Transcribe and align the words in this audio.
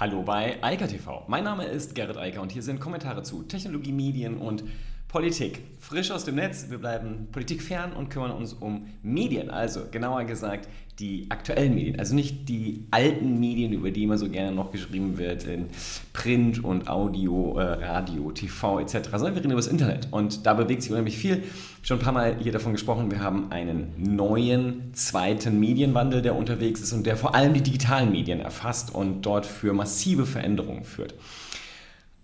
Hallo 0.00 0.22
bei 0.22 0.56
Eika 0.62 0.86
TV. 0.86 1.24
Mein 1.26 1.44
Name 1.44 1.66
ist 1.66 1.94
Gerrit 1.94 2.16
Eiker 2.16 2.40
und 2.40 2.52
hier 2.52 2.62
sind 2.62 2.80
Kommentare 2.80 3.22
zu 3.22 3.42
Technologie, 3.42 3.92
Medien 3.92 4.38
und 4.38 4.64
Politik. 5.10 5.62
Frisch 5.80 6.12
aus 6.12 6.24
dem 6.24 6.36
Netz. 6.36 6.66
Wir 6.68 6.78
bleiben 6.78 7.26
politikfern 7.32 7.92
und 7.92 8.10
kümmern 8.10 8.30
uns 8.30 8.52
um 8.52 8.86
Medien. 9.02 9.50
Also 9.50 9.80
genauer 9.90 10.22
gesagt 10.22 10.68
die 11.00 11.26
aktuellen 11.30 11.74
Medien. 11.74 11.98
Also 11.98 12.14
nicht 12.14 12.48
die 12.48 12.86
alten 12.92 13.40
Medien, 13.40 13.72
über 13.72 13.90
die 13.90 14.04
immer 14.04 14.18
so 14.18 14.28
gerne 14.28 14.54
noch 14.54 14.70
geschrieben 14.70 15.18
wird 15.18 15.44
in 15.46 15.66
Print 16.12 16.62
und 16.62 16.88
Audio, 16.88 17.58
äh, 17.58 17.84
Radio, 17.84 18.30
TV 18.30 18.78
etc. 18.78 19.08
Sondern 19.10 19.34
wir 19.34 19.40
reden 19.40 19.50
über 19.50 19.60
das 19.60 19.66
Internet. 19.66 20.06
Und 20.12 20.46
da 20.46 20.54
bewegt 20.54 20.82
sich 20.82 20.92
unheimlich 20.92 21.18
viel. 21.18 21.42
Schon 21.82 21.98
ein 21.98 22.04
paar 22.04 22.12
Mal 22.12 22.36
hier 22.38 22.52
davon 22.52 22.70
gesprochen. 22.70 23.10
Wir 23.10 23.18
haben 23.18 23.50
einen 23.50 23.92
neuen 23.96 24.94
zweiten 24.94 25.58
Medienwandel, 25.58 26.22
der 26.22 26.36
unterwegs 26.36 26.82
ist 26.82 26.92
und 26.92 27.04
der 27.04 27.16
vor 27.16 27.34
allem 27.34 27.52
die 27.52 27.62
digitalen 27.62 28.12
Medien 28.12 28.38
erfasst 28.38 28.94
und 28.94 29.22
dort 29.22 29.44
für 29.44 29.72
massive 29.72 30.24
Veränderungen 30.24 30.84
führt. 30.84 31.14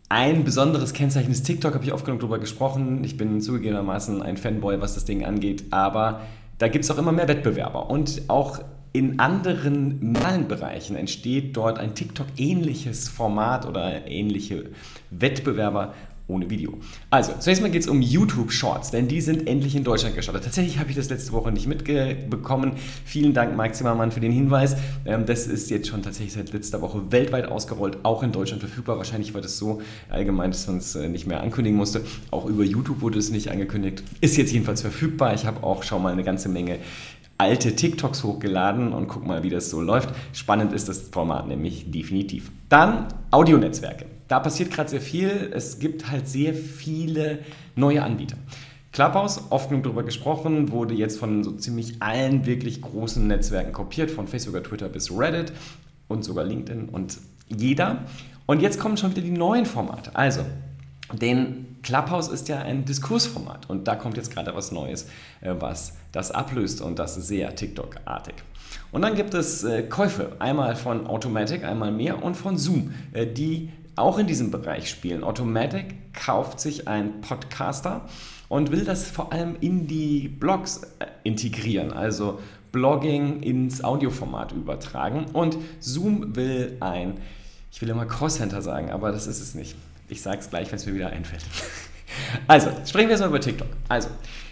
Ein 0.08 0.44
besonderes 0.44 0.92
Kennzeichen 0.92 1.32
ist 1.32 1.42
TikTok, 1.42 1.74
habe 1.74 1.84
ich 1.84 1.92
oft 1.92 2.04
genug 2.04 2.20
darüber 2.20 2.38
gesprochen. 2.38 3.02
Ich 3.02 3.16
bin 3.16 3.40
zugegebenermaßen 3.40 4.22
ein 4.22 4.36
Fanboy, 4.36 4.80
was 4.80 4.94
das 4.94 5.04
Ding 5.04 5.24
angeht, 5.24 5.64
aber 5.72 6.20
da 6.58 6.68
gibt 6.68 6.84
es 6.84 6.90
auch 6.92 6.98
immer 6.98 7.10
mehr 7.10 7.26
Wettbewerber. 7.26 7.90
Und 7.90 8.22
auch 8.28 8.60
in 8.92 9.18
anderen 9.18 10.46
Bereichen 10.46 10.94
entsteht 10.94 11.56
dort 11.56 11.80
ein 11.80 11.94
TikTok-ähnliches 11.94 13.08
Format 13.08 13.66
oder 13.66 14.06
ähnliche 14.06 14.70
Wettbewerber 15.10 15.92
ohne 16.28 16.50
Video. 16.50 16.78
Also, 17.10 17.32
zunächst 17.38 17.62
mal 17.62 17.70
geht 17.70 17.82
es 17.82 17.88
um 17.88 18.02
YouTube 18.02 18.50
Shorts, 18.50 18.90
denn 18.90 19.08
die 19.08 19.20
sind 19.20 19.46
endlich 19.46 19.76
in 19.76 19.84
Deutschland 19.84 20.16
gestartet. 20.16 20.44
Tatsächlich 20.44 20.78
habe 20.78 20.90
ich 20.90 20.96
das 20.96 21.08
letzte 21.08 21.32
Woche 21.32 21.52
nicht 21.52 21.66
mitbekommen. 21.66 22.72
Vielen 23.04 23.32
Dank, 23.32 23.56
Marc 23.56 23.74
Zimmermann, 23.76 24.10
für 24.10 24.20
den 24.20 24.32
Hinweis. 24.32 24.76
Ähm, 25.04 25.26
das 25.26 25.46
ist 25.46 25.70
jetzt 25.70 25.88
schon 25.88 26.02
tatsächlich 26.02 26.32
seit 26.32 26.52
letzter 26.52 26.82
Woche 26.82 27.12
weltweit 27.12 27.46
ausgerollt, 27.46 27.98
auch 28.02 28.22
in 28.22 28.32
Deutschland 28.32 28.60
verfügbar. 28.62 28.98
Wahrscheinlich 28.98 29.34
war 29.34 29.40
das 29.40 29.56
so 29.56 29.80
allgemein, 30.08 30.50
dass 30.50 30.66
man 30.66 30.78
es 30.78 30.96
äh, 30.96 31.08
nicht 31.08 31.26
mehr 31.26 31.40
ankündigen 31.40 31.76
musste. 31.76 32.02
Auch 32.30 32.46
über 32.46 32.64
YouTube 32.64 33.00
wurde 33.00 33.18
es 33.18 33.30
nicht 33.30 33.50
angekündigt. 33.50 34.02
Ist 34.20 34.36
jetzt 34.36 34.52
jedenfalls 34.52 34.80
verfügbar. 34.80 35.34
Ich 35.34 35.46
habe 35.46 35.62
auch 35.62 35.82
schon 35.82 36.02
mal 36.02 36.12
eine 36.12 36.24
ganze 36.24 36.48
Menge 36.48 36.78
alte 37.38 37.76
TikToks 37.76 38.24
hochgeladen 38.24 38.92
und 38.92 39.08
guck 39.08 39.26
mal, 39.26 39.42
wie 39.42 39.50
das 39.50 39.70
so 39.70 39.80
läuft. 39.80 40.08
Spannend 40.32 40.72
ist 40.72 40.88
das 40.88 41.00
Format 41.00 41.46
nämlich 41.46 41.90
definitiv. 41.90 42.50
Dann 42.68 43.08
Audionetzwerke. 43.30 44.15
Da 44.28 44.40
passiert 44.40 44.70
gerade 44.72 44.88
sehr 44.88 45.00
viel. 45.00 45.50
Es 45.52 45.78
gibt 45.78 46.10
halt 46.10 46.28
sehr 46.28 46.54
viele 46.54 47.40
neue 47.74 48.02
Anbieter. 48.02 48.36
Clubhouse, 48.92 49.42
oft 49.50 49.68
genug 49.68 49.84
darüber 49.84 50.02
gesprochen, 50.02 50.70
wurde 50.70 50.94
jetzt 50.94 51.18
von 51.18 51.44
so 51.44 51.52
ziemlich 51.52 52.00
allen 52.00 52.46
wirklich 52.46 52.80
großen 52.80 53.26
Netzwerken 53.26 53.72
kopiert, 53.72 54.10
von 54.10 54.26
Facebook, 54.26 54.64
Twitter 54.64 54.88
bis 54.88 55.10
Reddit 55.10 55.52
und 56.08 56.24
sogar 56.24 56.44
LinkedIn 56.44 56.88
und 56.88 57.18
jeder. 57.48 58.04
Und 58.46 58.62
jetzt 58.62 58.80
kommen 58.80 58.96
schon 58.96 59.10
wieder 59.10 59.22
die 59.22 59.30
neuen 59.30 59.66
Formate. 59.66 60.16
Also, 60.16 60.40
den 61.12 61.76
Clubhouse 61.82 62.28
ist 62.28 62.48
ja 62.48 62.62
ein 62.62 62.84
Diskursformat 62.84 63.68
und 63.68 63.86
da 63.86 63.96
kommt 63.96 64.16
jetzt 64.16 64.30
gerade 64.30 64.54
was 64.54 64.72
Neues, 64.72 65.08
äh, 65.40 65.54
was 65.58 65.94
das 66.12 66.30
ablöst 66.30 66.80
und 66.80 66.98
das 66.98 67.14
sehr 67.14 67.54
TikTok-artig. 67.54 68.34
Und 68.92 69.02
dann 69.02 69.14
gibt 69.14 69.34
es 69.34 69.62
äh, 69.62 69.82
Käufe, 69.82 70.32
einmal 70.38 70.74
von 70.74 71.06
Automatic, 71.06 71.64
einmal 71.64 71.92
mehr 71.92 72.24
und 72.24 72.34
von 72.34 72.56
Zoom, 72.56 72.94
äh, 73.12 73.26
die 73.26 73.70
auch 73.96 74.18
in 74.18 74.26
diesem 74.26 74.50
Bereich 74.50 74.88
spielen. 74.88 75.24
Automatic 75.24 76.12
kauft 76.12 76.60
sich 76.60 76.86
einen 76.86 77.20
Podcaster 77.22 78.08
und 78.48 78.70
will 78.70 78.84
das 78.84 79.10
vor 79.10 79.32
allem 79.32 79.56
in 79.60 79.86
die 79.86 80.28
Blogs 80.28 80.82
äh, 80.98 81.06
integrieren, 81.24 81.92
also 81.92 82.38
Blogging 82.72 83.42
ins 83.42 83.82
Audioformat 83.82 84.52
übertragen. 84.52 85.26
Und 85.32 85.56
Zoom 85.80 86.36
will 86.36 86.76
ein, 86.80 87.14
ich 87.72 87.80
will 87.80 87.88
immer 87.88 88.06
Crosscenter 88.06 88.62
sagen, 88.62 88.90
aber 88.90 89.12
das 89.12 89.26
ist 89.26 89.40
es 89.40 89.54
nicht. 89.54 89.76
Ich 90.08 90.22
sage 90.22 90.38
es 90.38 90.50
gleich, 90.50 90.70
wenn 90.70 90.76
es 90.76 90.86
mir 90.86 90.94
wieder 90.94 91.10
einfällt. 91.10 91.44
Also, 92.46 92.70
sprechen 92.86 93.08
wir 93.08 93.10
erstmal 93.10 93.30
über 93.30 93.40
TikTok. 93.40 93.66
Also, 93.88 94.08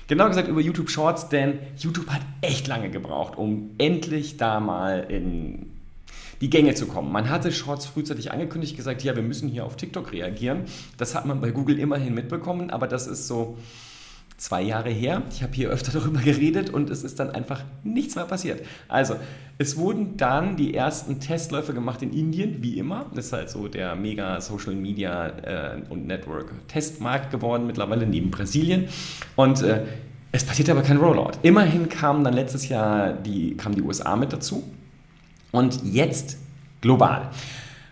genau 0.09 0.29
gesagt 0.29 0.49
über 0.49 0.61
YouTube 0.61 0.91
Shorts, 0.91 1.29
denn 1.29 1.61
YouTube 1.79 2.09
hat 2.09 2.21
echt 2.41 2.67
lange 2.67 2.91
gebraucht, 2.91 3.39
um 3.39 3.71
endlich 3.79 4.37
da 4.37 4.61
mal 4.61 5.07
in 5.09 5.71
die 6.41 6.51
Gänge 6.51 6.75
zu 6.75 6.87
kommen. 6.87 7.13
Man 7.13 7.31
hatte 7.31 7.53
Shorts 7.53 7.87
frühzeitig 7.87 8.33
angekündigt, 8.33 8.77
gesagt, 8.77 9.03
ja, 9.03 9.17
wir 9.17 9.23
müssen 9.23 9.49
hier 9.49 9.65
auf 9.65 9.77
TikTok 9.77 10.13
reagieren. 10.13 10.63
Das 10.97 11.15
hat 11.15 11.27
man 11.27 11.41
bei 11.41 11.51
Google 11.51 11.79
immerhin 11.79 12.15
mitbekommen, 12.15 12.71
aber 12.71 12.87
das 12.87 13.07
ist 13.07 13.27
so 13.27 13.57
zwei 14.37 14.63
Jahre 14.63 14.91
her. 14.91 15.23
Ich 15.31 15.43
habe 15.43 15.53
hier 15.53 15.71
öfter 15.71 15.93
darüber 15.99 16.21
geredet 16.21 16.71
und 16.71 16.91
es 16.91 17.05
ist 17.05 17.21
dann 17.21 17.31
einfach 17.31 17.63
nichts 17.83 18.17
mehr 18.17 18.25
passiert. 18.25 18.65
Also, 18.89 19.17
es 19.57 19.77
wurden 19.77 20.17
dann 20.17 20.57
die 20.57 20.75
ersten 20.75 21.21
Testläufe 21.21 21.75
gemacht 21.75 22.03
in 22.03 22.13
Indien, 22.13 22.63
wie 22.63 22.79
immer. 22.79 23.07
Das 23.15 23.27
ist 23.27 23.33
halt 23.33 23.51
so 23.51 23.69
der 23.69 23.95
mega 23.95 24.41
Social 24.41 24.75
Media 24.75 25.29
äh, 25.29 25.83
und 25.89 26.07
Network 26.07 26.53
Testmarkt 26.69 27.31
geworden, 27.31 27.67
mittlerweile 27.67 28.07
neben 28.07 28.31
Brasilien. 28.31 28.89
Und 29.37 29.63
äh, 29.63 29.85
es 30.33 30.45
passierte 30.45 30.73
aber 30.73 30.83
kein 30.83 30.97
Rollout. 30.97 31.39
Immerhin 31.43 31.89
kamen 31.89 32.25
dann 32.25 32.35
letztes 32.35 32.69
Jahr 32.69 33.13
die, 33.13 33.57
kamen 33.57 33.77
die 33.77 33.83
USA 33.83 34.17
mit 34.17 34.33
dazu 34.33 34.65
und 35.55 35.85
jetzt 35.85 36.37
global. 36.81 37.31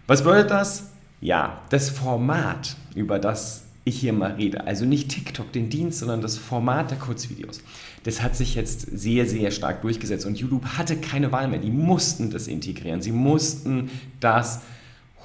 Was 0.08 0.22
bedeutet 0.24 0.50
das? 0.50 0.90
Ja, 1.20 1.60
das 1.70 1.90
Format, 1.90 2.76
über 2.96 3.20
das 3.20 3.64
ich 3.84 4.00
hier 4.00 4.12
mal 4.12 4.32
rede, 4.32 4.66
also 4.66 4.84
nicht 4.84 5.10
TikTok, 5.10 5.52
den 5.52 5.70
Dienst, 5.70 6.00
sondern 6.00 6.20
das 6.20 6.36
Format 6.36 6.90
der 6.90 6.98
Kurzvideos, 6.98 7.60
das 8.02 8.20
hat 8.20 8.36
sich 8.36 8.56
jetzt 8.56 8.80
sehr, 8.80 9.26
sehr 9.26 9.52
stark 9.52 9.82
durchgesetzt 9.82 10.26
und 10.26 10.38
YouTube 10.38 10.64
hatte 10.76 10.96
keine 10.96 11.30
Wahl 11.30 11.46
mehr. 11.46 11.60
Die 11.60 11.70
mussten 11.70 12.30
das 12.30 12.48
integrieren. 12.48 13.00
Sie 13.00 13.12
mussten 13.12 13.90
das 14.18 14.60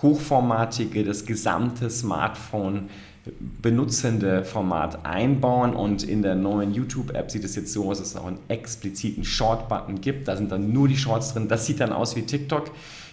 hochformatige, 0.04 1.04
das 1.04 1.26
gesamte 1.26 1.90
Smartphone 1.90 2.90
benutzende 3.62 4.44
Format 4.44 5.06
einbauen 5.06 5.74
und 5.74 6.04
in 6.04 6.22
der 6.22 6.36
neuen 6.36 6.74
YouTube-App 6.74 7.32
sieht 7.32 7.44
es 7.44 7.56
jetzt 7.56 7.74
so 7.74 7.90
aus, 7.90 8.00
dass 8.00 8.10
es 8.10 8.16
auch 8.16 8.26
einen 8.26 8.40
expliziten 8.48 9.24
Short-Button 9.24 10.02
gibt. 10.02 10.28
Da 10.28 10.36
sind 10.36 10.52
dann 10.52 10.74
nur 10.74 10.88
die 10.88 10.98
Shorts 10.98 11.34
drin. 11.34 11.48
Das 11.48 11.66
sieht 11.66 11.80
dann 11.80 11.94
aus 11.94 12.16
wie 12.16 12.24
TikTok. 12.24 12.72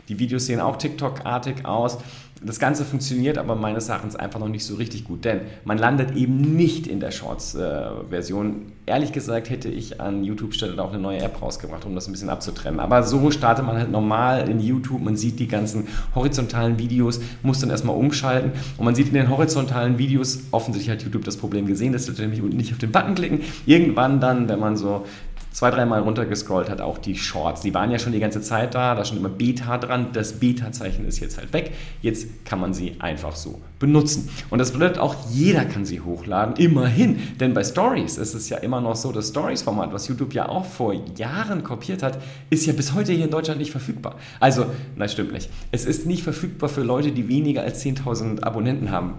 Die 0.09 0.19
Videos 0.19 0.47
sehen 0.47 0.61
auch 0.61 0.77
TikTok-artig 0.77 1.65
aus. 1.65 1.99
Das 2.47 2.59
Ganze 2.59 2.85
funktioniert 2.85 3.39
aber 3.39 3.57
meines 3.57 3.89
Erachtens 3.89 4.17
einfach 4.17 4.39
noch 4.39 4.49
nicht 4.49 4.65
so 4.65 4.75
richtig 4.75 5.05
gut, 5.05 5.25
denn 5.25 5.41
man 5.65 5.79
landet 5.79 6.15
eben 6.15 6.57
nicht 6.57 6.87
in 6.87 7.01
der 7.01 7.11
Shorts-Version. 7.11 8.73
Ehrlich 8.87 9.13
gesagt 9.13 9.49
hätte 9.49 9.69
ich 9.69 10.01
an 10.01 10.25
YouTube-Stelle 10.25 10.83
auch 10.83 10.93
eine 10.93 11.01
neue 11.01 11.21
App 11.21 11.41
rausgebracht, 11.41 11.87
um 11.87 11.95
das 11.95 12.07
ein 12.07 12.13
bisschen 12.13 12.29
abzutrennen. 12.29 12.81
Aber 12.81 13.03
so 13.03 13.31
startet 13.31 13.65
man 13.65 13.79
halt 13.79 13.91
normal 13.91 14.49
in 14.49 14.61
YouTube, 14.61 15.03
man 15.03 15.17
sieht 15.17 15.39
die 15.39 15.49
ganzen 15.49 15.89
horizontalen 16.15 16.79
Videos, 16.79 17.21
muss 17.43 17.61
dann 17.61 17.71
erstmal 17.71 17.97
umschalten 17.97 18.53
und 18.77 18.85
man 18.85 18.95
sieht 18.95 19.09
in 19.09 19.15
den 19.15 19.31
horizontalen 19.31 19.97
Videos, 19.97 20.41
offensichtlich 20.51 20.95
hat 20.95 21.03
YouTube 21.03 21.25
das 21.25 21.39
Problem 21.39 21.67
gesehen, 21.67 21.95
dass 21.95 22.07
Leute 22.07 22.23
nämlich 22.23 22.43
unten 22.43 22.59
nicht 22.59 22.73
auf 22.73 22.79
den 22.79 22.93
Button 22.93 23.15
klicken. 23.15 23.41
Irgendwann 23.65 24.21
dann, 24.21 24.49
wenn 24.49 24.61
man 24.61 24.77
so 24.77 25.07
zwei, 25.55 25.71
dreimal 25.71 26.01
runtergescrollt 26.01 26.69
hat, 26.69 26.81
auch 26.81 26.99
die 26.99 27.15
Shorts. 27.15 27.61
Die 27.61 27.73
waren 27.73 27.91
ja 27.93 28.01
schon 28.01 28.13
die 28.13 28.19
ganze 28.19 28.43
Zeit 28.43 28.75
da, 28.75 28.97
da 28.97 29.05
stand 29.05 29.21
immer 29.21 29.29
Beta 29.29 29.79
dran. 29.79 30.09
Das 30.13 30.41
Beta-Zeichen 30.41 31.07
ist 31.07 31.21
jetzt 31.21 31.39
halt 31.39 31.53
weg. 31.53 31.71
Jetzt 32.03 32.45
kann 32.45 32.61
man 32.61 32.75
sie 32.75 32.97
einfach 32.99 33.37
so 33.37 33.61
benutzen. 33.79 34.29
Und 34.51 34.59
das 34.59 34.73
bedeutet 34.73 34.99
auch, 34.99 35.15
jeder 35.31 35.65
kann 35.65 35.85
sie 35.85 36.01
hochladen, 36.01 36.57
immerhin. 36.57 37.21
Denn 37.39 37.55
bei 37.55 37.63
Stories 37.63 38.19
ist 38.19 38.35
es 38.35 38.49
ja 38.49 38.59
immer 38.59 38.81
noch 38.81 38.97
so, 38.97 39.13
das 39.13 39.29
Stories-Format, 39.29 39.93
was 39.93 40.09
YouTube 40.09 40.35
ja 40.35 40.49
auch 40.49 40.65
vor 40.65 40.93
Jahren 41.17 41.63
kopiert 41.63 42.03
hat, 42.03 42.19
ist 42.51 42.67
ja 42.67 42.73
bis 42.73 42.93
heute 42.93 43.13
hier 43.13 43.27
in 43.27 43.31
Deutschland 43.31 43.61
nicht 43.61 43.71
verfügbar. 43.71 44.17
Also, 44.41 44.67
nein, 44.97 45.09
stimmt 45.09 45.33
nicht. 45.33 45.51
Es 45.71 45.85
ist 45.85 46.05
nicht 46.05 46.25
verfügbar 46.25 46.69
für 46.69 46.83
Leute, 46.83 47.13
die 47.13 47.29
weniger 47.29 47.63
als 47.63 47.85
10.000 47.85 48.43
Abonnenten 48.43 48.91
haben. 48.91 49.15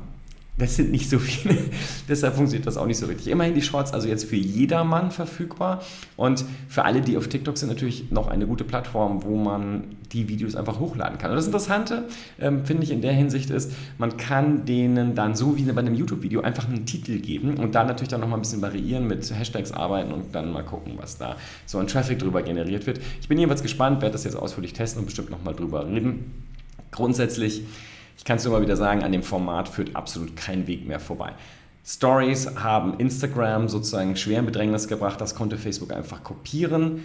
Das 0.57 0.77
sind 0.77 0.89
nicht 0.89 1.09
so 1.09 1.19
viele, 1.19 1.57
deshalb 2.07 2.35
funktioniert 2.35 2.65
das 2.65 2.77
auch 2.77 2.85
nicht 2.85 2.97
so 2.97 3.07
richtig. 3.07 3.27
Immerhin 3.27 3.55
die 3.55 3.61
Shorts 3.61 3.91
also 3.91 4.07
jetzt 4.07 4.23
für 4.23 4.37
jedermann 4.37 5.11
verfügbar 5.11 5.81
und 6.15 6.45
für 6.69 6.85
alle, 6.85 7.01
die 7.01 7.17
auf 7.17 7.27
TikTok 7.27 7.57
sind, 7.57 7.67
natürlich 7.67 8.09
noch 8.09 8.27
eine 8.27 8.47
gute 8.47 8.63
Plattform, 8.63 9.23
wo 9.23 9.35
man 9.35 9.83
die 10.13 10.29
Videos 10.29 10.55
einfach 10.55 10.79
hochladen 10.79 11.17
kann. 11.17 11.31
Und 11.31 11.35
das 11.35 11.45
Interessante, 11.45 12.05
ähm, 12.39 12.63
finde 12.65 12.83
ich 12.83 12.91
in 12.91 13.01
der 13.01 13.11
Hinsicht 13.11 13.49
ist, 13.49 13.73
man 13.97 14.15
kann 14.15 14.65
denen 14.65 15.13
dann 15.13 15.35
so 15.35 15.57
wie 15.57 15.63
bei 15.63 15.79
einem 15.79 15.95
YouTube-Video 15.95 16.41
einfach 16.41 16.69
einen 16.69 16.85
Titel 16.85 17.19
geben 17.19 17.57
und 17.57 17.75
dann 17.75 17.87
natürlich 17.87 18.09
dann 18.09 18.21
nochmal 18.21 18.39
ein 18.39 18.43
bisschen 18.43 18.61
variieren, 18.61 19.07
mit 19.07 19.29
Hashtags 19.29 19.73
arbeiten 19.73 20.13
und 20.13 20.33
dann 20.33 20.53
mal 20.53 20.63
gucken, 20.63 20.93
was 20.95 21.17
da 21.17 21.35
so 21.65 21.79
an 21.79 21.87
Traffic 21.87 22.19
drüber 22.19 22.43
generiert 22.43 22.87
wird. 22.87 23.01
Ich 23.19 23.27
bin 23.27 23.37
jedenfalls 23.37 23.61
gespannt, 23.61 24.01
werde 24.01 24.13
das 24.13 24.23
jetzt 24.23 24.37
ausführlich 24.37 24.71
testen 24.71 25.01
und 25.01 25.05
bestimmt 25.07 25.31
nochmal 25.31 25.53
drüber 25.53 25.85
reden. 25.85 26.31
Grundsätzlich 26.91 27.63
ich 28.25 28.27
kann 28.27 28.37
es 28.37 28.43
nur 28.43 28.53
mal 28.53 28.61
wieder 28.63 28.75
sagen, 28.75 29.03
an 29.03 29.11
dem 29.11 29.21
Format 29.21 29.69
führt 29.69 29.95
absolut 29.95 30.35
kein 30.35 30.65
Weg 30.65 30.87
mehr 30.87 30.99
vorbei. 30.99 31.33
Stories 31.85 32.55
haben 32.55 32.97
Instagram 32.97 33.69
sozusagen 33.69 34.15
schwer 34.15 34.39
in 34.39 34.47
Bedrängnis 34.47 34.87
gebracht, 34.87 35.21
das 35.21 35.35
konnte 35.35 35.59
Facebook 35.59 35.93
einfach 35.93 36.23
kopieren. 36.23 37.03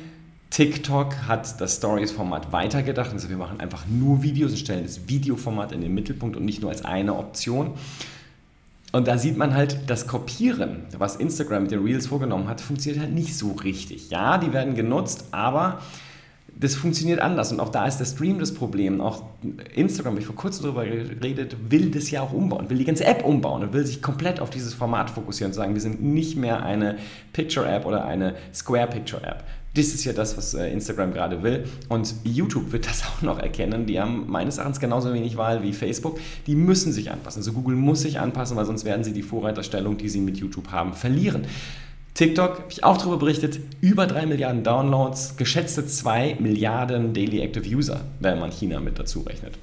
TikTok 0.49 1.29
hat 1.29 1.61
das 1.61 1.77
Stories-Format 1.77 2.53
weitergedacht. 2.53 3.13
Also 3.13 3.29
wir 3.29 3.37
machen 3.37 3.61
einfach 3.61 3.85
nur 3.87 4.23
Videos 4.23 4.53
und 4.53 4.57
stellen 4.57 4.83
das 4.83 5.09
Videoformat 5.09 5.73
in 5.73 5.83
den 5.83 5.93
Mittelpunkt 5.93 6.39
und 6.39 6.47
nicht 6.47 6.63
nur 6.63 6.71
als 6.71 6.87
eine 6.87 7.15
Option. 7.15 7.73
Und 8.93 9.07
da 9.07 9.19
sieht 9.19 9.37
man 9.37 9.53
halt, 9.53 9.91
das 9.91 10.07
Kopieren, 10.07 10.85
was 10.97 11.17
Instagram 11.17 11.65
mit 11.65 11.71
den 11.71 11.85
Reels 11.85 12.07
vorgenommen 12.07 12.49
hat, 12.49 12.63
funktioniert 12.63 13.03
halt 13.03 13.13
nicht 13.13 13.37
so 13.37 13.53
richtig. 13.53 14.09
Ja, 14.09 14.39
die 14.39 14.55
werden 14.55 14.75
genutzt, 14.75 15.27
aber 15.33 15.81
das 16.61 16.75
funktioniert 16.75 17.21
anders 17.21 17.53
und 17.53 17.61
auch 17.61 17.71
da 17.71 17.87
ist 17.87 17.99
der 17.99 18.05
Stream 18.05 18.39
das 18.39 18.53
Problem. 18.53 19.01
Auch 19.01 19.23
Instagram, 19.75 20.13
habe 20.13 20.21
ich 20.21 20.27
vor 20.27 20.37
kurzem 20.37 20.65
darüber 20.65 20.85
geredet, 20.85 21.57
will 21.71 21.91
das 21.91 22.11
ja 22.11 22.21
auch 22.21 22.33
umbauen, 22.33 22.69
will 22.69 22.77
die 22.77 22.85
ganze 22.85 23.07
App 23.07 23.25
umbauen 23.25 23.63
und 23.63 23.73
will 23.73 23.87
sich 23.87 24.03
komplett 24.03 24.41
auf 24.41 24.51
dieses 24.51 24.75
Format 24.75 25.09
fokussieren 25.09 25.51
und 25.51 25.55
sagen, 25.55 25.73
wir 25.73 25.81
sind 25.81 26.03
nicht 26.03 26.37
mehr 26.37 26.63
eine 26.63 26.99
Picture-App 27.33 27.87
oder 27.87 28.05
eine 28.05 28.35
Square-Picture-App. 28.53 29.43
Das 29.75 29.87
ist 29.87 30.05
ja 30.05 30.13
das, 30.13 30.37
was 30.37 30.53
äh, 30.53 30.71
Instagram 30.71 31.13
gerade 31.13 31.43
will. 31.43 31.65
Und 31.89 32.15
YouTube 32.25 32.73
wird 32.73 32.87
das 32.87 33.05
auch 33.07 33.23
noch 33.23 33.39
erkennen. 33.39 33.87
Die 33.87 33.99
haben 33.99 34.25
meines 34.29 34.59
Erachtens 34.59 34.81
genauso 34.81 35.15
wenig 35.15 35.37
Wahl 35.37 35.63
wie 35.63 35.73
Facebook. 35.73 36.19
Die 36.47 36.57
müssen 36.57 36.93
sich 36.93 37.11
anpassen. 37.11 37.41
Also 37.41 37.53
Google 37.53 37.77
muss 37.77 38.03
sich 38.03 38.21
anpassen, 38.21 38.57
weil 38.57 38.67
sonst 38.67 38.85
werden 38.85 39.05
sie 39.05 39.13
die 39.13 39.23
Vorreiterstellung, 39.23 39.97
die 39.97 40.09
sie 40.09 40.21
mit 40.21 40.37
YouTube 40.37 40.73
haben, 40.73 40.93
verlieren. 40.93 41.47
TikTok, 42.21 42.51
habe 42.51 42.65
ich 42.69 42.85
auch 42.85 42.99
darüber 42.99 43.17
berichtet, 43.17 43.61
über 43.81 44.07
3 44.07 44.27
Milliarden 44.27 44.63
Downloads, 44.63 45.39
geschätzte 45.39 45.87
2 45.87 46.37
Milliarden 46.39 47.15
Daily 47.15 47.41
Active 47.41 47.67
User, 47.67 48.03
wenn 48.19 48.39
man 48.39 48.51
China 48.51 48.79
mit 48.79 48.99
dazu 48.99 49.21
rechnet. 49.21 49.55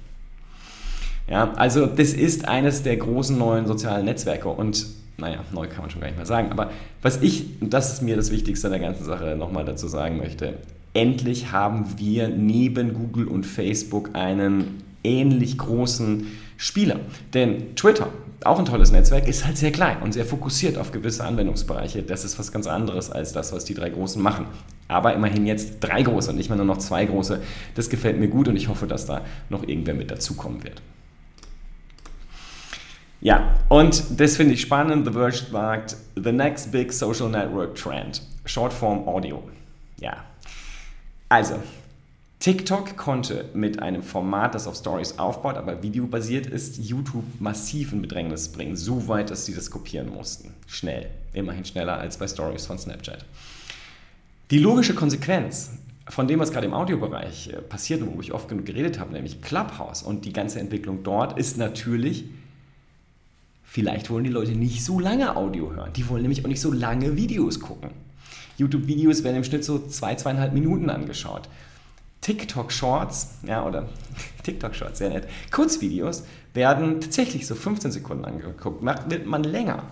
Ja, 1.29 1.53
also 1.53 1.85
das 1.85 2.13
ist 2.13 2.47
eines 2.47 2.81
der 2.81 2.97
großen 2.97 3.37
neuen 3.37 3.67
sozialen 3.67 4.05
Netzwerke 4.05 4.49
und 4.49 4.87
naja, 5.17 5.43
neu 5.53 5.67
kann 5.67 5.81
man 5.81 5.91
schon 5.91 6.01
gar 6.01 6.07
nicht 6.07 6.17
mehr 6.17 6.25
sagen, 6.25 6.49
aber 6.49 6.71
was 7.03 7.21
ich, 7.21 7.45
und 7.61 7.75
das 7.75 7.93
ist 7.93 8.01
mir 8.01 8.15
das 8.15 8.31
Wichtigste 8.31 8.65
an 8.65 8.71
der 8.71 8.81
ganzen 8.81 9.03
Sache, 9.03 9.35
nochmal 9.35 9.63
dazu 9.63 9.87
sagen 9.87 10.17
möchte, 10.17 10.55
endlich 10.95 11.51
haben 11.51 11.85
wir 11.97 12.27
neben 12.27 12.95
Google 12.95 13.27
und 13.27 13.45
Facebook 13.45 14.09
einen 14.13 14.81
ähnlich 15.03 15.57
großen 15.57 16.27
Spieler. 16.57 16.99
Denn 17.33 17.75
Twitter, 17.75 18.09
auch 18.43 18.59
ein 18.59 18.65
tolles 18.65 18.91
Netzwerk, 18.91 19.27
ist 19.27 19.45
halt 19.45 19.57
sehr 19.57 19.71
klein 19.71 20.01
und 20.01 20.13
sehr 20.13 20.25
fokussiert 20.25 20.77
auf 20.77 20.91
gewisse 20.91 21.23
Anwendungsbereiche. 21.23 22.03
Das 22.03 22.23
ist 22.23 22.37
was 22.39 22.51
ganz 22.51 22.67
anderes 22.67 23.11
als 23.11 23.33
das, 23.33 23.53
was 23.53 23.65
die 23.65 23.73
drei 23.73 23.89
Großen 23.89 24.21
machen. 24.21 24.45
Aber 24.87 25.13
immerhin 25.13 25.45
jetzt 25.45 25.79
drei 25.81 26.01
große 26.01 26.29
und 26.29 26.37
nicht 26.37 26.49
mehr 26.49 26.57
nur 26.57 26.65
noch 26.65 26.77
zwei 26.77 27.05
große. 27.05 27.41
Das 27.75 27.89
gefällt 27.89 28.19
mir 28.19 28.27
gut 28.27 28.47
und 28.47 28.55
ich 28.55 28.67
hoffe, 28.67 28.87
dass 28.87 29.05
da 29.05 29.21
noch 29.49 29.67
irgendwer 29.67 29.93
mit 29.93 30.11
dazukommen 30.11 30.63
wird. 30.63 30.81
Ja, 33.19 33.55
und 33.67 34.19
das 34.19 34.37
finde 34.37 34.53
ich 34.53 34.61
spannend. 34.61 35.05
The 35.07 35.13
Verge 35.13 35.41
sagt, 35.51 35.97
the 36.15 36.31
next 36.31 36.71
big 36.71 36.93
social 36.93 37.29
network 37.29 37.75
trend, 37.75 38.21
Shortform 38.45 39.07
Audio. 39.07 39.43
Ja, 39.99 40.23
also 41.27 41.55
TikTok 42.39 42.97
konnte 42.97 43.45
mit 43.53 43.81
einem 43.81 44.03
Format, 44.03 44.53
das 44.53 44.67
auf 44.67 44.75
Stories 44.75 45.17
aufbaut, 45.17 45.57
aber 45.57 45.81
videobasiert 45.81 46.45
ist, 46.45 46.77
YouTube 46.77 47.25
massiv 47.39 47.93
in 47.93 48.01
Bedrängnis 48.01 48.49
bringen, 48.49 48.75
so 48.75 49.07
weit, 49.07 49.31
dass 49.31 49.45
sie 49.45 49.55
das 49.55 49.71
kopieren 49.71 50.09
mussten. 50.09 50.53
Schnell, 50.67 51.09
immerhin 51.33 51.65
schneller 51.65 51.97
als 51.97 52.17
bei 52.17 52.27
Stories 52.27 52.67
von 52.67 52.77
Snapchat. 52.77 53.25
Die 54.51 54.59
logische 54.59 54.93
Konsequenz 54.93 55.71
von 56.07 56.27
dem, 56.27 56.39
was 56.39 56.51
gerade 56.51 56.67
im 56.67 56.73
Audiobereich 56.73 57.49
äh, 57.49 57.57
passiert 57.57 58.01
und 58.01 58.15
wo 58.15 58.21
ich 58.21 58.31
oft 58.31 58.47
genug 58.47 58.65
geredet 58.65 58.99
habe, 58.99 59.13
nämlich 59.13 59.41
Clubhouse 59.41 60.03
und 60.03 60.23
die 60.23 60.31
ganze 60.31 60.59
Entwicklung 60.59 61.03
dort, 61.03 61.37
ist 61.37 61.57
natürlich, 61.57 62.25
vielleicht 63.63 64.09
wollen 64.09 64.23
die 64.23 64.29
Leute 64.29 64.51
nicht 64.51 64.85
so 64.85 64.99
lange 64.99 65.35
Audio 65.35 65.73
hören. 65.73 65.91
Die 65.93 66.07
wollen 66.07 66.21
nämlich 66.21 66.45
auch 66.45 66.49
nicht 66.49 66.61
so 66.61 66.71
lange 66.71 67.17
Videos 67.17 67.59
gucken. 67.59 67.89
YouTube-Videos 68.57 69.23
werden 69.23 69.37
im 69.37 69.43
Schnitt 69.43 69.65
so 69.65 69.85
zwei, 69.87 70.15
zweieinhalb 70.15 70.53
Minuten 70.53 70.89
angeschaut. 70.89 71.49
TikTok-Shorts, 72.27 73.39
ja, 73.47 73.65
oder 73.65 73.87
TikTok-Shorts, 74.43 74.99
sehr 74.99 75.09
nett, 75.09 75.27
Kurzvideos 75.49 76.23
werden 76.53 76.99
tatsächlich 76.99 77.47
so 77.47 77.55
15 77.55 77.91
Sekunden 77.91 78.25
angeguckt. 78.25 78.83
Macht, 78.83 79.25
man 79.25 79.43
länger, 79.43 79.83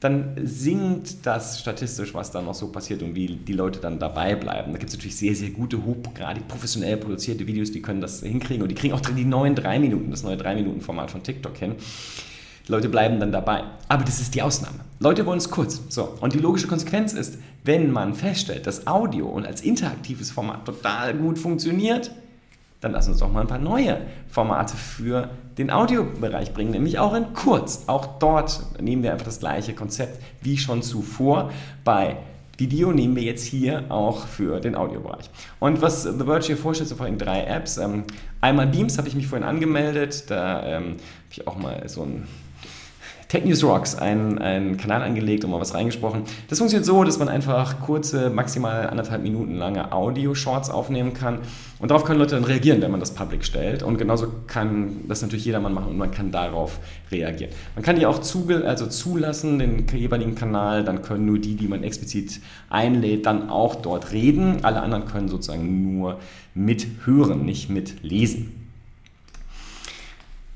dann 0.00 0.34
sinkt 0.42 1.24
das 1.24 1.60
statistisch, 1.60 2.12
was 2.12 2.32
da 2.32 2.42
noch 2.42 2.54
so 2.54 2.68
passiert 2.68 3.02
und 3.02 3.14
wie 3.14 3.28
die 3.28 3.52
Leute 3.52 3.78
dann 3.78 4.00
dabei 4.00 4.34
bleiben. 4.34 4.72
Da 4.72 4.78
gibt 4.78 4.90
es 4.90 4.96
natürlich 4.96 5.16
sehr, 5.16 5.36
sehr 5.36 5.50
gute, 5.50 5.84
hochgradig 5.84 6.48
professionell 6.48 6.96
produzierte 6.96 7.46
Videos, 7.46 7.70
die 7.70 7.80
können 7.80 8.00
das 8.00 8.20
hinkriegen 8.20 8.62
und 8.62 8.70
die 8.70 8.74
kriegen 8.74 8.92
auch 8.92 9.00
die 9.00 9.24
neuen 9.24 9.54
drei 9.54 9.78
Minuten, 9.78 10.10
das 10.10 10.24
neue 10.24 10.36
drei 10.36 10.56
Minuten 10.56 10.80
Format 10.80 11.12
von 11.12 11.22
TikTok 11.22 11.56
hin. 11.56 11.76
Die 12.66 12.72
Leute 12.72 12.88
bleiben 12.88 13.20
dann 13.20 13.30
dabei. 13.30 13.62
Aber 13.88 14.04
das 14.04 14.20
ist 14.20 14.34
die 14.34 14.42
Ausnahme. 14.42 14.80
Leute 14.98 15.26
wollen 15.26 15.38
es 15.38 15.50
kurz. 15.50 15.82
So. 15.90 16.16
Und 16.20 16.32
die 16.32 16.38
logische 16.38 16.66
Konsequenz 16.66 17.12
ist, 17.12 17.38
wenn 17.64 17.90
man 17.90 18.14
feststellt, 18.14 18.66
dass 18.66 18.86
Audio 18.86 19.26
und 19.26 19.46
als 19.46 19.62
interaktives 19.62 20.30
Format 20.30 20.64
total 20.64 21.14
gut 21.14 21.38
funktioniert, 21.38 22.10
dann 22.80 22.92
lass 22.92 23.08
uns 23.08 23.18
doch 23.18 23.32
mal 23.32 23.40
ein 23.40 23.46
paar 23.46 23.58
neue 23.58 24.02
Formate 24.28 24.76
für 24.76 25.30
den 25.56 25.70
Audiobereich 25.70 26.52
bringen, 26.52 26.72
nämlich 26.72 26.98
auch 26.98 27.14
in 27.14 27.32
kurz. 27.32 27.84
Auch 27.86 28.18
dort 28.18 28.80
nehmen 28.80 29.02
wir 29.02 29.12
einfach 29.12 29.24
das 29.24 29.40
gleiche 29.40 29.72
Konzept 29.72 30.22
wie 30.42 30.58
schon 30.58 30.82
zuvor 30.82 31.50
bei 31.82 32.18
Video 32.58 32.92
nehmen 32.92 33.16
wir 33.16 33.22
jetzt 33.22 33.44
hier 33.44 33.84
auch 33.88 34.26
für 34.26 34.60
den 34.60 34.76
Audiobereich. 34.76 35.28
Und 35.58 35.82
was 35.82 36.04
The 36.04 36.24
Verge 36.24 36.46
hier 36.46 36.56
vorstellt, 36.56 36.88
sind 36.88 36.98
vor 36.98 37.06
allem 37.06 37.18
drei 37.18 37.44
Apps. 37.44 37.78
Ähm, 37.78 38.04
einmal 38.40 38.66
Beams 38.66 38.98
habe 38.98 39.08
ich 39.08 39.14
mich 39.14 39.26
vorhin 39.26 39.46
angemeldet, 39.46 40.30
da 40.30 40.64
ähm, 40.64 40.84
habe 40.84 40.98
ich 41.30 41.46
auch 41.48 41.56
mal 41.56 41.88
so 41.88 42.02
ein 42.02 42.28
Tech 43.34 43.44
News 43.44 43.64
Rocks 43.64 43.96
einen, 43.96 44.76
Kanal 44.76 45.02
angelegt 45.02 45.44
und 45.44 45.50
mal 45.50 45.60
was 45.60 45.74
reingesprochen. 45.74 46.22
Das 46.48 46.58
funktioniert 46.58 46.86
so, 46.86 47.02
dass 47.02 47.18
man 47.18 47.28
einfach 47.28 47.80
kurze, 47.80 48.30
maximal 48.30 48.88
anderthalb 48.88 49.24
Minuten 49.24 49.56
lange 49.56 49.90
Audio-Shorts 49.90 50.70
aufnehmen 50.70 51.14
kann 51.14 51.40
und 51.80 51.90
darauf 51.90 52.04
können 52.04 52.20
Leute 52.20 52.36
dann 52.36 52.44
reagieren, 52.44 52.80
wenn 52.80 52.92
man 52.92 53.00
das 53.00 53.12
public 53.12 53.44
stellt. 53.44 53.82
Und 53.82 53.98
genauso 53.98 54.28
kann 54.46 55.00
das 55.08 55.20
natürlich 55.20 55.44
jedermann 55.46 55.74
machen 55.74 55.88
und 55.88 55.98
man 55.98 56.12
kann 56.12 56.30
darauf 56.30 56.78
reagieren. 57.10 57.50
Man 57.74 57.84
kann 57.84 57.96
die 57.96 58.06
auch 58.06 58.20
zuge 58.20 58.64
also 58.68 58.86
zulassen, 58.86 59.58
den 59.58 59.84
jeweiligen 59.92 60.36
Kanal, 60.36 60.84
dann 60.84 61.02
können 61.02 61.26
nur 61.26 61.40
die, 61.40 61.56
die 61.56 61.66
man 61.66 61.82
explizit 61.82 62.40
einlädt, 62.70 63.26
dann 63.26 63.50
auch 63.50 63.74
dort 63.74 64.12
reden. 64.12 64.64
Alle 64.64 64.80
anderen 64.80 65.06
können 65.06 65.28
sozusagen 65.28 65.98
nur 65.98 66.20
mithören, 66.54 67.44
nicht 67.44 67.68
mitlesen. 67.68 68.70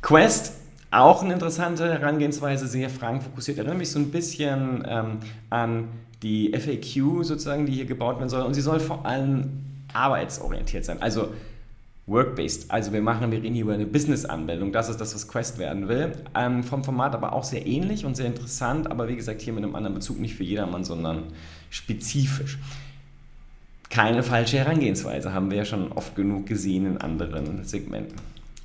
Quest 0.00 0.52
auch 0.90 1.22
eine 1.22 1.34
interessante 1.34 1.92
Herangehensweise, 1.92 2.66
sehr 2.66 2.90
fragenfokussiert. 2.90 3.58
Erinnert 3.58 3.78
mich 3.78 3.90
so 3.90 3.98
ein 3.98 4.10
bisschen 4.10 4.84
ähm, 4.88 5.18
an 5.50 5.88
die 6.22 6.52
FAQ 6.52 7.24
sozusagen, 7.24 7.66
die 7.66 7.72
hier 7.72 7.84
gebaut 7.84 8.18
werden 8.18 8.30
soll. 8.30 8.42
Und 8.42 8.54
sie 8.54 8.60
soll 8.60 8.80
vor 8.80 9.04
allem 9.06 9.50
arbeitsorientiert 9.92 10.84
sein. 10.84 11.00
Also 11.02 11.28
Work-based. 12.08 12.70
Also 12.70 12.92
wir 12.92 13.02
machen, 13.02 13.30
wir 13.30 13.42
reden 13.42 13.54
hier 13.54 13.64
über 13.64 13.74
eine 13.74 13.86
Business-Anmeldung. 13.86 14.72
Das 14.72 14.88
ist 14.88 15.00
das, 15.00 15.14
was 15.14 15.28
Quest 15.28 15.58
werden 15.58 15.88
will. 15.88 16.12
Ähm, 16.34 16.64
vom 16.64 16.82
Format 16.82 17.14
aber 17.14 17.32
auch 17.34 17.44
sehr 17.44 17.66
ähnlich 17.66 18.04
und 18.06 18.16
sehr 18.16 18.26
interessant, 18.26 18.90
aber 18.90 19.08
wie 19.08 19.16
gesagt 19.16 19.42
hier 19.42 19.52
mit 19.52 19.62
einem 19.62 19.76
anderen 19.76 19.94
Bezug, 19.94 20.18
nicht 20.18 20.34
für 20.34 20.44
jedermann, 20.44 20.84
sondern 20.84 21.24
spezifisch. 21.70 22.58
Keine 23.90 24.22
falsche 24.22 24.58
Herangehensweise, 24.58 25.32
haben 25.32 25.50
wir 25.50 25.58
ja 25.58 25.64
schon 25.64 25.92
oft 25.92 26.16
genug 26.16 26.46
gesehen 26.46 26.86
in 26.86 26.98
anderen 26.98 27.64
Segmenten. 27.64 28.16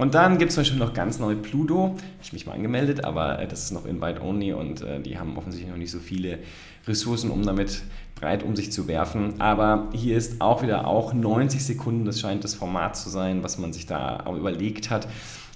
Und 0.03 0.15
dann 0.15 0.37
gibt 0.37 0.49
es 0.49 0.55
zum 0.55 0.63
Beispiel 0.63 0.79
noch 0.79 0.93
ganz 0.93 1.17
neu 1.17 1.33
Pluto. 1.33 1.95
Ich 2.21 2.27
habe 2.27 2.35
mich 2.35 2.45
mal 2.45 2.51
angemeldet, 2.51 3.05
aber 3.05 3.39
äh, 3.39 3.47
das 3.47 3.63
ist 3.63 3.71
noch 3.71 3.85
Invite-Only 3.85 4.51
und 4.51 4.81
äh, 4.81 4.99
die 4.99 5.17
haben 5.17 5.37
offensichtlich 5.37 5.71
noch 5.71 5.77
nicht 5.77 5.91
so 5.91 5.99
viele 5.99 6.39
Ressourcen, 6.85 7.31
um 7.31 7.45
damit 7.45 7.83
breit 8.13 8.43
um 8.43 8.53
sich 8.53 8.69
zu 8.69 8.89
werfen. 8.89 9.39
Aber 9.39 9.87
hier 9.93 10.17
ist 10.17 10.41
auch 10.41 10.61
wieder 10.61 10.87
auch 10.87 11.13
90 11.13 11.63
Sekunden, 11.63 12.03
das 12.03 12.19
scheint 12.19 12.43
das 12.43 12.53
Format 12.53 12.97
zu 12.97 13.09
sein, 13.09 13.43
was 13.43 13.57
man 13.57 13.71
sich 13.71 13.85
da 13.85 14.25
auch 14.25 14.35
überlegt 14.35 14.89
hat. 14.89 15.07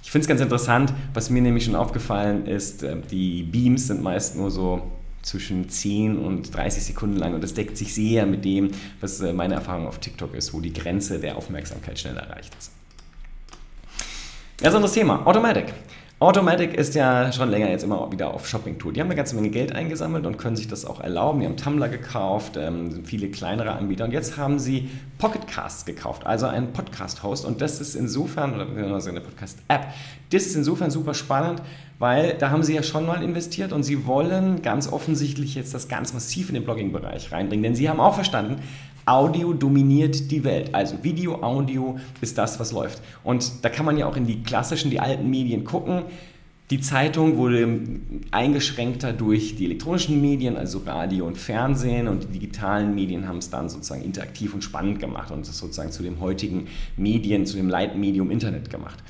Ich 0.02 0.10
finde 0.10 0.22
es 0.22 0.28
ganz 0.28 0.40
interessant, 0.40 0.94
was 1.12 1.28
mir 1.28 1.42
nämlich 1.42 1.66
schon 1.66 1.74
aufgefallen 1.74 2.46
ist, 2.46 2.82
äh, 2.84 2.96
die 3.10 3.42
Beams 3.42 3.88
sind 3.88 4.02
meist 4.02 4.34
nur 4.34 4.50
so 4.50 4.80
zwischen 5.20 5.68
10 5.68 6.16
und 6.16 6.56
30 6.56 6.84
Sekunden 6.84 7.16
lang 7.18 7.34
und 7.34 7.44
das 7.44 7.52
deckt 7.52 7.76
sich 7.76 7.92
sehr 7.92 8.24
mit 8.24 8.46
dem, 8.46 8.70
was 9.02 9.20
meine 9.20 9.52
Erfahrung 9.52 9.86
auf 9.86 9.98
TikTok 9.98 10.34
ist, 10.34 10.54
wo 10.54 10.60
die 10.60 10.72
Grenze 10.72 11.20
der 11.20 11.36
Aufmerksamkeit 11.36 11.98
schnell 11.98 12.16
erreicht 12.16 12.56
ist. 12.58 12.77
Ganz 14.60 14.74
anderes 14.74 14.92
Thema, 14.92 15.24
Automatic. 15.24 15.72
Automatic 16.18 16.74
ist 16.74 16.96
ja 16.96 17.30
schon 17.30 17.48
länger 17.48 17.70
jetzt 17.70 17.84
immer 17.84 18.10
wieder 18.10 18.34
auf 18.34 18.48
Shopping-Tour. 18.48 18.92
Die 18.92 19.00
haben 19.00 19.06
eine 19.06 19.14
ganze 19.14 19.36
Menge 19.36 19.50
Geld 19.50 19.72
eingesammelt 19.72 20.26
und 20.26 20.36
können 20.36 20.56
sich 20.56 20.66
das 20.66 20.84
auch 20.84 20.98
erlauben. 20.98 21.38
Die 21.38 21.46
haben 21.46 21.56
Tumblr 21.56 21.88
gekauft, 21.88 22.56
ähm, 22.56 22.90
sind 22.90 23.06
viele 23.06 23.28
kleinere 23.28 23.70
Anbieter 23.70 24.04
und 24.04 24.10
jetzt 24.10 24.36
haben 24.36 24.58
sie 24.58 24.90
Pocketcasts 25.18 25.84
gekauft, 25.84 26.26
also 26.26 26.46
einen 26.46 26.72
Podcast-Host 26.72 27.44
und 27.44 27.60
das 27.60 27.80
ist 27.80 27.94
insofern, 27.94 28.54
oder 28.54 28.66
eine 28.66 29.20
Podcast-App, 29.20 29.86
das 30.30 30.42
ist 30.46 30.56
insofern 30.56 30.90
super 30.90 31.14
spannend, 31.14 31.62
weil 32.00 32.34
da 32.36 32.50
haben 32.50 32.64
sie 32.64 32.74
ja 32.74 32.82
schon 32.82 33.06
mal 33.06 33.22
investiert 33.22 33.72
und 33.72 33.84
sie 33.84 34.08
wollen 34.08 34.60
ganz 34.60 34.92
offensichtlich 34.92 35.54
jetzt 35.54 35.72
das 35.72 35.86
ganz 35.86 36.14
massiv 36.14 36.48
in 36.48 36.56
den 36.56 36.64
Blogging-Bereich 36.64 37.30
reinbringen, 37.30 37.62
denn 37.62 37.74
sie 37.76 37.88
haben 37.88 38.00
auch 38.00 38.16
verstanden, 38.16 38.60
Audio 39.08 39.54
dominiert 39.54 40.30
die 40.30 40.44
Welt. 40.44 40.74
Also 40.74 41.02
Video, 41.02 41.42
Audio 41.42 41.98
ist 42.20 42.36
das, 42.36 42.60
was 42.60 42.72
läuft. 42.72 43.00
Und 43.24 43.64
da 43.64 43.70
kann 43.70 43.86
man 43.86 43.96
ja 43.96 44.06
auch 44.06 44.16
in 44.16 44.26
die 44.26 44.42
klassischen, 44.42 44.90
die 44.90 45.00
alten 45.00 45.30
Medien 45.30 45.64
gucken. 45.64 46.02
Die 46.70 46.80
Zeitung 46.80 47.38
wurde 47.38 47.80
eingeschränkter 48.30 49.14
durch 49.14 49.56
die 49.56 49.64
elektronischen 49.64 50.20
Medien, 50.20 50.58
also 50.58 50.82
Radio 50.84 51.26
und 51.26 51.38
Fernsehen, 51.38 52.06
und 52.06 52.24
die 52.24 52.38
digitalen 52.38 52.94
Medien 52.94 53.26
haben 53.26 53.38
es 53.38 53.48
dann 53.48 53.70
sozusagen 53.70 54.02
interaktiv 54.02 54.52
und 54.52 54.62
spannend 54.62 55.00
gemacht 55.00 55.30
und 55.30 55.48
es 55.48 55.56
sozusagen 55.56 55.90
zu 55.90 56.02
dem 56.02 56.20
heutigen 56.20 56.66
Medien, 56.98 57.46
zu 57.46 57.56
dem 57.56 57.70
Leitmedium 57.70 58.30
Internet 58.30 58.68
gemacht. 58.68 59.02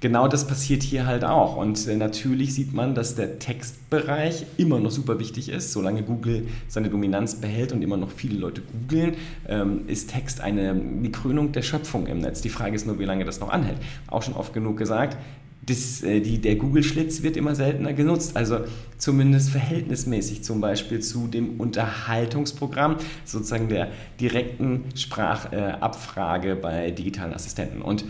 Genau 0.00 0.28
das 0.28 0.46
passiert 0.46 0.82
hier 0.82 1.06
halt 1.06 1.24
auch. 1.24 1.56
Und 1.56 1.86
äh, 1.86 1.96
natürlich 1.96 2.54
sieht 2.54 2.72
man, 2.72 2.94
dass 2.94 3.14
der 3.14 3.38
Textbereich 3.38 4.46
immer 4.56 4.80
noch 4.80 4.90
super 4.90 5.18
wichtig 5.20 5.50
ist. 5.50 5.72
Solange 5.72 6.02
Google 6.02 6.48
seine 6.68 6.88
Dominanz 6.88 7.36
behält 7.36 7.72
und 7.72 7.82
immer 7.82 7.96
noch 7.96 8.10
viele 8.10 8.38
Leute 8.38 8.62
googeln, 8.62 9.14
ähm, 9.48 9.82
ist 9.86 10.10
Text 10.10 10.40
eine, 10.40 10.74
die 10.74 11.12
Krönung 11.12 11.52
der 11.52 11.62
Schöpfung 11.62 12.06
im 12.06 12.18
Netz. 12.18 12.40
Die 12.40 12.48
Frage 12.48 12.74
ist 12.74 12.86
nur, 12.86 12.98
wie 12.98 13.04
lange 13.04 13.24
das 13.24 13.40
noch 13.40 13.50
anhält. 13.50 13.78
Auch 14.08 14.22
schon 14.22 14.34
oft 14.34 14.52
genug 14.52 14.78
gesagt. 14.78 15.18
Das, 15.62 16.02
äh, 16.02 16.20
die, 16.20 16.38
der 16.38 16.56
Google-Schlitz 16.56 17.22
wird 17.22 17.36
immer 17.36 17.54
seltener 17.54 17.92
genutzt, 17.92 18.34
also 18.34 18.60
zumindest 18.96 19.50
verhältnismäßig 19.50 20.42
zum 20.42 20.62
Beispiel 20.62 21.00
zu 21.00 21.26
dem 21.26 21.60
Unterhaltungsprogramm, 21.60 22.96
sozusagen 23.26 23.68
der 23.68 23.88
direkten 24.18 24.84
Sprachabfrage 24.94 26.52
äh, 26.52 26.54
bei 26.54 26.90
digitalen 26.90 27.34
Assistenten. 27.34 27.82
Und 27.82 28.06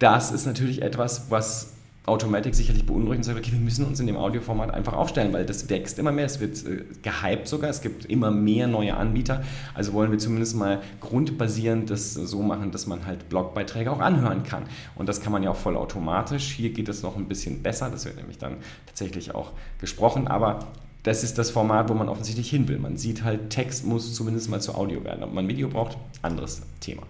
das 0.00 0.32
ist 0.32 0.46
natürlich 0.46 0.82
etwas, 0.82 1.30
was 1.30 1.74
Automatic 2.06 2.54
sicherlich 2.54 2.86
beunruhigt 2.86 3.18
und 3.18 3.22
sagt, 3.24 3.38
okay, 3.38 3.52
wir 3.52 3.60
müssen 3.60 3.84
uns 3.84 4.00
in 4.00 4.06
dem 4.06 4.16
Audioformat 4.16 4.72
einfach 4.72 4.94
aufstellen, 4.94 5.32
weil 5.32 5.44
das 5.44 5.68
wächst 5.68 5.98
immer 5.98 6.10
mehr, 6.10 6.24
es 6.24 6.40
wird 6.40 6.66
äh, 6.66 6.84
gehypt 7.02 7.46
sogar, 7.46 7.70
es 7.70 7.82
gibt 7.82 8.06
immer 8.06 8.30
mehr 8.30 8.66
neue 8.66 8.96
Anbieter, 8.96 9.44
also 9.74 9.92
wollen 9.92 10.10
wir 10.10 10.18
zumindest 10.18 10.56
mal 10.56 10.80
grundbasierend 11.00 11.90
das 11.90 12.14
so 12.14 12.42
machen, 12.42 12.72
dass 12.72 12.86
man 12.86 13.04
halt 13.06 13.28
Blogbeiträge 13.28 13.92
auch 13.92 14.00
anhören 14.00 14.42
kann 14.42 14.64
und 14.96 15.08
das 15.08 15.20
kann 15.20 15.30
man 15.30 15.42
ja 15.42 15.50
auch 15.50 15.56
vollautomatisch, 15.56 16.50
hier 16.50 16.70
geht 16.70 16.88
es 16.88 17.02
noch 17.02 17.16
ein 17.16 17.28
bisschen 17.28 17.62
besser, 17.62 17.90
das 17.90 18.06
wird 18.06 18.16
nämlich 18.16 18.38
dann 18.38 18.56
tatsächlich 18.86 19.34
auch 19.34 19.52
gesprochen, 19.78 20.26
aber 20.26 20.66
das 21.02 21.22
ist 21.22 21.38
das 21.38 21.50
Format, 21.50 21.90
wo 21.90 21.94
man 21.94 22.08
offensichtlich 22.08 22.50
hin 22.50 22.68
will. 22.68 22.78
Man 22.78 22.98
sieht 22.98 23.24
halt, 23.24 23.48
Text 23.48 23.86
muss 23.86 24.12
zumindest 24.12 24.50
mal 24.50 24.60
zu 24.60 24.74
Audio 24.74 25.02
werden. 25.02 25.24
Ob 25.24 25.32
man 25.32 25.48
Video 25.48 25.68
braucht, 25.68 25.96
anderes 26.20 26.60
Thema. 26.80 27.04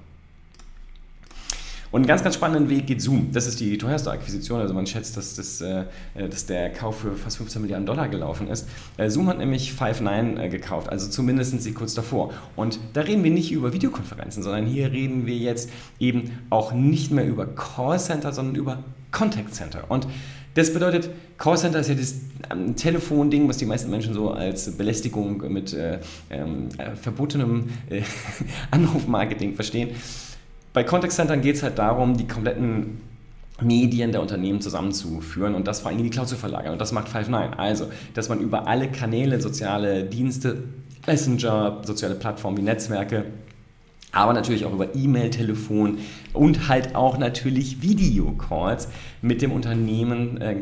Und 1.92 2.02
einen 2.02 2.06
ganz, 2.06 2.22
ganz 2.22 2.36
spannenden 2.36 2.70
Weg 2.70 2.86
geht 2.86 3.02
Zoom. 3.02 3.32
Das 3.32 3.46
ist 3.46 3.58
die 3.58 3.76
teuerste 3.76 4.12
Akquisition. 4.12 4.60
Also 4.60 4.74
man 4.74 4.86
schätzt, 4.86 5.16
dass, 5.16 5.34
das, 5.34 5.60
äh, 5.60 5.84
dass 6.14 6.46
der 6.46 6.70
Kauf 6.72 7.00
für 7.00 7.16
fast 7.16 7.38
15 7.38 7.60
Milliarden 7.60 7.84
Dollar 7.84 8.08
gelaufen 8.08 8.48
ist. 8.48 8.68
Äh, 8.96 9.10
Zoom 9.10 9.26
hat 9.28 9.38
nämlich 9.38 9.72
Five9 9.72 10.38
äh, 10.38 10.48
gekauft, 10.48 10.88
also 10.88 11.08
zumindest 11.08 11.60
sie 11.60 11.72
kurz 11.72 11.94
davor. 11.94 12.32
Und 12.54 12.78
da 12.92 13.00
reden 13.00 13.24
wir 13.24 13.32
nicht 13.32 13.50
über 13.50 13.72
Videokonferenzen, 13.72 14.42
sondern 14.42 14.66
hier 14.66 14.92
reden 14.92 15.26
wir 15.26 15.36
jetzt 15.36 15.70
eben 15.98 16.30
auch 16.48 16.72
nicht 16.72 17.10
mehr 17.10 17.26
über 17.26 17.46
Callcenter, 17.46 18.32
sondern 18.32 18.54
über 18.54 18.84
Contact 19.10 19.52
Center. 19.52 19.84
Und 19.88 20.06
das 20.54 20.72
bedeutet, 20.72 21.10
Callcenter 21.38 21.80
ist 21.80 21.88
ja 21.88 21.94
das 21.94 22.14
ähm, 22.50 22.76
Telefonding, 22.76 23.48
was 23.48 23.56
die 23.56 23.66
meisten 23.66 23.90
Menschen 23.90 24.14
so 24.14 24.30
als 24.30 24.76
Belästigung 24.76 25.42
mit 25.52 25.72
äh, 25.72 25.98
ähm, 26.28 26.68
verbotenem 27.00 27.68
äh, 27.88 28.02
Anrufmarketing 28.70 29.54
verstehen. 29.54 29.90
Bei 30.72 30.84
Contact 30.84 31.12
Centern 31.12 31.40
geht 31.40 31.56
es 31.56 31.62
halt 31.62 31.78
darum, 31.78 32.16
die 32.16 32.26
kompletten 32.26 33.00
Medien 33.60 34.12
der 34.12 34.22
Unternehmen 34.22 34.60
zusammenzuführen 34.60 35.54
und 35.54 35.66
das 35.66 35.80
vor 35.80 35.90
allem 35.90 35.98
in 35.98 36.04
die 36.04 36.10
Cloud 36.10 36.28
zu 36.28 36.36
verlagern. 36.36 36.72
Und 36.72 36.80
das 36.80 36.92
macht 36.92 37.08
Five9. 37.08 37.56
Also, 37.56 37.90
dass 38.14 38.28
man 38.28 38.40
über 38.40 38.66
alle 38.66 38.88
Kanäle, 38.88 39.40
soziale 39.40 40.04
Dienste, 40.04 40.64
Messenger, 41.06 41.82
soziale 41.84 42.14
Plattformen 42.14 42.56
wie 42.56 42.62
Netzwerke, 42.62 43.26
aber 44.12 44.32
natürlich 44.32 44.64
auch 44.64 44.72
über 44.72 44.94
E-Mail, 44.94 45.30
Telefon 45.30 45.98
und 46.32 46.68
halt 46.68 46.94
auch 46.94 47.18
natürlich 47.18 47.80
Videocalls 47.82 48.88
mit 49.22 49.40
dem 49.40 49.52
Unternehmen 49.52 50.40
äh, 50.40 50.56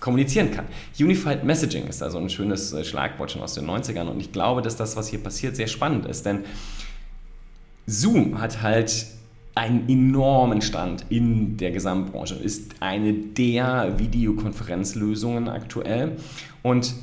kommunizieren 0.00 0.50
kann. 0.50 0.66
Unified 0.98 1.44
Messaging 1.44 1.86
ist 1.88 2.02
also 2.02 2.18
ein 2.18 2.30
schönes 2.30 2.72
äh, 2.72 2.84
Schlagwort 2.84 3.32
schon 3.32 3.42
aus 3.42 3.54
den 3.54 3.66
90ern 3.66 4.06
und 4.06 4.20
ich 4.20 4.32
glaube, 4.32 4.62
dass 4.62 4.76
das, 4.76 4.96
was 4.96 5.08
hier 5.08 5.18
passiert, 5.22 5.56
sehr 5.56 5.66
spannend 5.66 6.06
ist, 6.06 6.26
denn 6.26 6.44
Zoom 7.86 8.40
hat 8.40 8.62
halt 8.62 9.06
einen 9.54 9.88
enormen 9.88 10.62
Stand 10.62 11.04
in 11.08 11.56
der 11.56 11.72
Gesamtbranche, 11.72 12.34
ist 12.36 12.74
eine 12.80 13.12
der 13.12 13.98
Videokonferenzlösungen 13.98 15.48
aktuell. 15.48 16.16
Und 16.62 16.94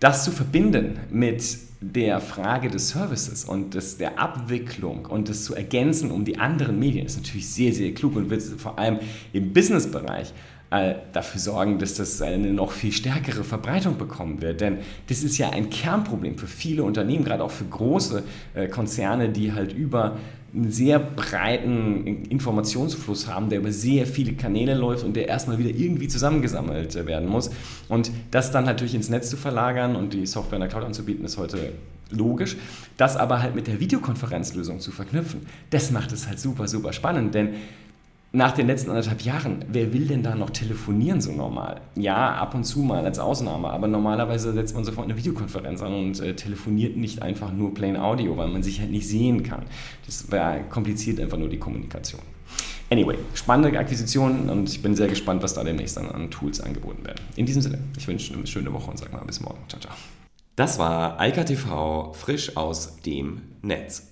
das 0.00 0.24
zu 0.24 0.30
verbinden 0.30 0.98
mit 1.10 1.42
der 1.80 2.20
Frage 2.20 2.70
des 2.70 2.90
Services 2.90 3.44
und 3.44 3.74
des, 3.74 3.98
der 3.98 4.18
Abwicklung 4.18 5.06
und 5.06 5.28
das 5.28 5.44
zu 5.44 5.54
ergänzen 5.54 6.12
um 6.12 6.24
die 6.24 6.38
anderen 6.38 6.78
Medien 6.78 7.06
ist 7.06 7.16
natürlich 7.16 7.48
sehr, 7.48 7.72
sehr 7.72 7.92
klug 7.92 8.14
und 8.14 8.30
wird 8.30 8.42
vor 8.42 8.78
allem 8.78 9.00
im 9.32 9.52
Businessbereich 9.52 10.32
äh, 10.72 10.94
dafür 11.12 11.38
sorgen, 11.38 11.78
dass 11.78 11.94
das 11.94 12.22
eine 12.22 12.50
noch 12.52 12.72
viel 12.72 12.92
stärkere 12.92 13.44
Verbreitung 13.44 13.98
bekommen 13.98 14.40
wird. 14.40 14.62
Denn 14.62 14.78
das 15.08 15.22
ist 15.22 15.36
ja 15.36 15.50
ein 15.50 15.68
Kernproblem 15.68 16.38
für 16.38 16.46
viele 16.46 16.82
Unternehmen, 16.82 17.24
gerade 17.24 17.44
auch 17.44 17.50
für 17.50 17.66
große 17.66 18.22
äh, 18.54 18.68
Konzerne, 18.68 19.28
die 19.28 19.52
halt 19.52 19.74
über 19.74 20.16
einen 20.54 20.70
sehr 20.70 20.98
breiten 20.98 22.24
Informationsfluss 22.24 23.26
haben, 23.26 23.50
der 23.50 23.58
über 23.58 23.70
sehr 23.70 24.06
viele 24.06 24.32
Kanäle 24.32 24.74
läuft 24.74 25.04
und 25.04 25.14
der 25.14 25.28
erstmal 25.28 25.58
wieder 25.58 25.70
irgendwie 25.70 26.08
zusammengesammelt 26.08 26.96
äh, 26.96 27.06
werden 27.06 27.28
muss. 27.28 27.50
Und 27.90 28.10
das 28.30 28.50
dann 28.50 28.64
natürlich 28.64 28.94
ins 28.94 29.10
Netz 29.10 29.28
zu 29.28 29.36
verlagern 29.36 29.94
und 29.94 30.14
die 30.14 30.24
Software 30.24 30.56
in 30.56 30.60
der 30.60 30.70
Cloud 30.70 30.84
anzubieten, 30.84 31.24
ist 31.26 31.36
heute 31.36 31.72
logisch. 32.10 32.56
Das 32.96 33.18
aber 33.18 33.42
halt 33.42 33.54
mit 33.54 33.66
der 33.66 33.78
Videokonferenzlösung 33.78 34.80
zu 34.80 34.90
verknüpfen, 34.90 35.42
das 35.68 35.90
macht 35.90 36.12
es 36.12 36.28
halt 36.28 36.40
super, 36.40 36.66
super 36.66 36.94
spannend, 36.94 37.34
denn 37.34 37.50
nach 38.34 38.52
den 38.52 38.66
letzten 38.66 38.90
anderthalb 38.90 39.20
Jahren, 39.22 39.64
wer 39.68 39.92
will 39.92 40.06
denn 40.06 40.22
da 40.22 40.34
noch 40.34 40.50
telefonieren 40.50 41.20
so 41.20 41.32
normal? 41.32 41.82
Ja, 41.94 42.34
ab 42.34 42.54
und 42.54 42.64
zu 42.64 42.80
mal 42.80 43.04
als 43.04 43.18
Ausnahme, 43.18 43.68
aber 43.68 43.88
normalerweise 43.88 44.52
setzt 44.54 44.74
man 44.74 44.84
sofort 44.84 45.06
eine 45.06 45.16
Videokonferenz 45.18 45.82
an 45.82 45.92
und 45.92 46.20
äh, 46.20 46.34
telefoniert 46.34 46.96
nicht 46.96 47.20
einfach 47.20 47.52
nur 47.52 47.74
plain 47.74 47.96
Audio, 47.96 48.36
weil 48.38 48.48
man 48.48 48.62
sich 48.62 48.80
halt 48.80 48.90
nicht 48.90 49.06
sehen 49.06 49.42
kann. 49.42 49.64
Das 50.06 50.26
kompliziert 50.70 51.20
einfach 51.20 51.36
nur 51.36 51.50
die 51.50 51.58
Kommunikation. 51.58 52.22
Anyway, 52.90 53.16
spannende 53.34 53.78
Akquisition 53.78 54.48
und 54.50 54.68
ich 54.68 54.82
bin 54.82 54.94
sehr 54.94 55.08
gespannt, 55.08 55.42
was 55.42 55.54
da 55.54 55.64
demnächst 55.64 55.96
dann 55.96 56.10
an 56.10 56.30
Tools 56.30 56.60
angeboten 56.60 57.04
werden. 57.06 57.20
In 57.36 57.46
diesem 57.46 57.62
Sinne, 57.62 57.78
ich 57.96 58.06
wünsche 58.08 58.34
eine 58.34 58.46
schöne 58.46 58.72
Woche 58.72 58.90
und 58.90 58.98
sag 58.98 59.12
mal 59.12 59.24
bis 59.24 59.40
morgen. 59.40 59.60
Ciao, 59.68 59.80
ciao. 59.80 59.94
Das 60.56 60.78
war 60.78 61.18
Eika 61.18 61.44
TV 61.44 62.12
frisch 62.12 62.56
aus 62.56 62.98
dem 63.00 63.42
Netz. 63.62 64.11